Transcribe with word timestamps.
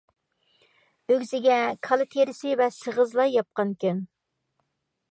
ئۆگزىگە 1.11 1.59
كالا 1.89 2.09
تېرىسى 2.15 2.57
ۋە 2.63 2.71
سېغىز 2.79 3.17
لاي 3.23 3.39
ياپقانىكەن. 3.39 4.05